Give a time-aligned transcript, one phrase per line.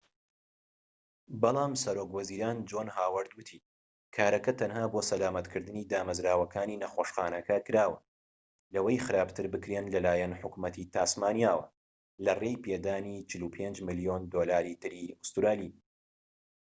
[1.41, 3.59] بەلام سەرۆک وەزیران جۆن هاوەرد وتی
[4.15, 7.99] کارەکە تەنها بۆ سەلامەتکردنی دامەزراوەکانی نەخۆشخانەکە کراوە
[8.73, 11.65] لەوەی خراپتر بکرێن لەلایەن حکومەتی تاسمانیاوە،
[12.25, 15.71] لەڕێی پێدانی ٤٥ ملیۆن دۆلاری تری ئوستورالی